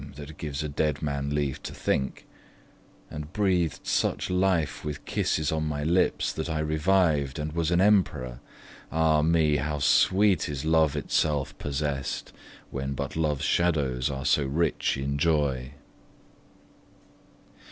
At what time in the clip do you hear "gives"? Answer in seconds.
0.39-0.63